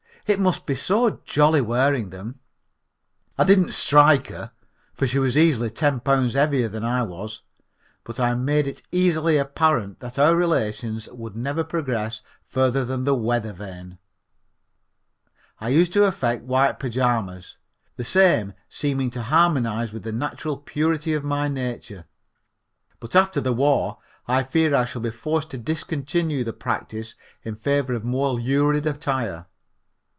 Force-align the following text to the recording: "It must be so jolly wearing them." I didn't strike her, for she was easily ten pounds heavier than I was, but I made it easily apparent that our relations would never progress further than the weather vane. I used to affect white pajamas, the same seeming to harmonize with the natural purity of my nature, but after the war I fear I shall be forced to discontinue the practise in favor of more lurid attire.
"It 0.27 0.39
must 0.39 0.65
be 0.65 0.75
so 0.75 1.19
jolly 1.25 1.59
wearing 1.59 2.09
them." 2.09 2.39
I 3.37 3.43
didn't 3.43 3.73
strike 3.73 4.27
her, 4.27 4.51
for 4.93 5.05
she 5.05 5.19
was 5.19 5.35
easily 5.37 5.69
ten 5.69 5.99
pounds 5.99 6.35
heavier 6.35 6.69
than 6.69 6.85
I 6.85 7.03
was, 7.03 7.41
but 8.05 8.17
I 8.17 8.33
made 8.35 8.65
it 8.65 8.81
easily 8.93 9.37
apparent 9.37 9.99
that 9.99 10.17
our 10.17 10.33
relations 10.33 11.09
would 11.09 11.35
never 11.35 11.65
progress 11.65 12.21
further 12.47 12.85
than 12.85 13.03
the 13.03 13.13
weather 13.15 13.51
vane. 13.51 13.97
I 15.59 15.67
used 15.67 15.91
to 15.93 16.05
affect 16.05 16.43
white 16.45 16.79
pajamas, 16.79 17.57
the 17.97 18.05
same 18.05 18.53
seeming 18.69 19.09
to 19.09 19.23
harmonize 19.23 19.91
with 19.91 20.03
the 20.03 20.13
natural 20.13 20.55
purity 20.55 21.13
of 21.13 21.25
my 21.25 21.49
nature, 21.49 22.05
but 23.01 23.17
after 23.17 23.41
the 23.41 23.51
war 23.53 23.97
I 24.29 24.43
fear 24.43 24.73
I 24.73 24.85
shall 24.85 25.01
be 25.01 25.11
forced 25.11 25.49
to 25.51 25.57
discontinue 25.57 26.45
the 26.45 26.53
practise 26.53 27.15
in 27.43 27.57
favor 27.57 27.93
of 27.93 28.05
more 28.05 28.39
lurid 28.39 28.85
attire. 28.85 29.47